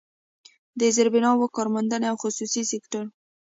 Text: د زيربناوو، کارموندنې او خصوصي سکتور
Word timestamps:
د 0.79 0.81
زيربناوو، 0.95 1.51
کارموندنې 1.55 2.07
او 2.11 2.15
خصوصي 2.23 2.61
سکتور 2.71 3.05